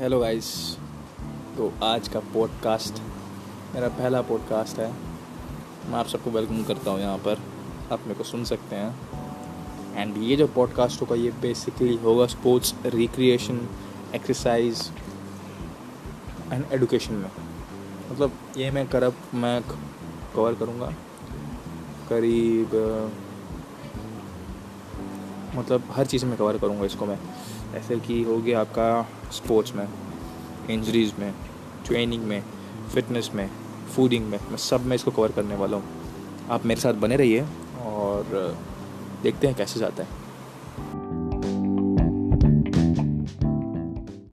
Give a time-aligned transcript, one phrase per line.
[0.00, 0.46] Hello guys
[1.56, 2.98] तो आज का पॉडकास्ट
[3.74, 4.90] मेरा पहला पॉडकास्ट है।
[5.88, 7.38] मैं आप सबको वेलकम करता हूँ यहाँ पर।
[7.92, 12.74] आप मेरे को सुन सकते हैं। एंड ये जो पॉडकास्ट होगा, ये बेसिकली होगा sports
[12.86, 13.68] recreation
[14.14, 14.92] exercise
[16.52, 17.30] and education में।
[18.10, 19.62] मतलब ये मैं करब मैं
[20.34, 20.92] कवर करूँगा।
[22.08, 22.70] करीब
[25.56, 27.18] मतलब हर चीज़ में कवर करूँगा इसको मैं।
[27.74, 29.88] ऐसे कि हो गया आपका स्पोर्ट्स में
[30.70, 31.32] इंजरीज़ में
[31.86, 32.42] ट्रेनिंग में
[32.94, 33.48] फिटनेस में
[33.94, 35.84] फूडिंग में, मैं सब में इसको कवर करने वाला हूँ।
[36.50, 37.42] आप मेरे साथ बने रहिए
[37.82, 38.56] और
[39.22, 40.25] देखते हैं कैसे जाता है।